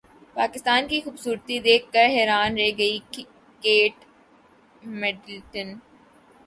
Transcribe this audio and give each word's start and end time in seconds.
پاکستان 0.35 0.87
کی 0.89 0.99
خوبصورتی 1.01 1.57
دیکھ 1.67 1.85
کر 1.93 2.05
حیران 2.15 2.57
رہ 2.57 2.71
گئی 2.77 2.97
کیٹ 3.61 3.95
مڈلٹن 4.99 5.67